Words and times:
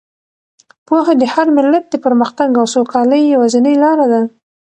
پوهه 0.87 1.13
د 1.21 1.23
هر 1.33 1.47
ملت 1.57 1.85
د 1.89 1.95
پرمختګ 2.05 2.49
او 2.59 2.65
سوکالۍ 2.75 3.21
یوازینۍ 3.25 3.75
لاره 3.83 4.05
ده. 4.13 4.21